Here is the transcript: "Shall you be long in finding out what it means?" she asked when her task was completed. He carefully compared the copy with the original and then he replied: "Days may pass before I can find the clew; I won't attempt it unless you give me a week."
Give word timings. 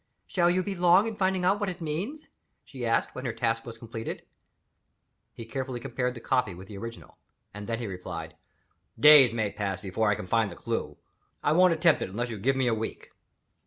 "Shall 0.25 0.49
you 0.49 0.63
be 0.63 0.73
long 0.73 1.05
in 1.05 1.15
finding 1.15 1.45
out 1.45 1.59
what 1.59 1.69
it 1.69 1.79
means?" 1.79 2.27
she 2.65 2.87
asked 2.87 3.13
when 3.13 3.25
her 3.25 3.31
task 3.33 3.67
was 3.67 3.77
completed. 3.77 4.25
He 5.31 5.45
carefully 5.45 5.79
compared 5.79 6.15
the 6.15 6.19
copy 6.19 6.55
with 6.55 6.67
the 6.67 6.77
original 6.79 7.19
and 7.53 7.67
then 7.67 7.77
he 7.77 7.85
replied: 7.85 8.35
"Days 8.99 9.31
may 9.31 9.51
pass 9.51 9.79
before 9.79 10.09
I 10.09 10.15
can 10.15 10.25
find 10.25 10.49
the 10.49 10.55
clew; 10.55 10.97
I 11.43 11.51
won't 11.51 11.73
attempt 11.75 12.01
it 12.01 12.09
unless 12.09 12.31
you 12.31 12.39
give 12.39 12.55
me 12.55 12.65
a 12.65 12.73
week." 12.73 13.11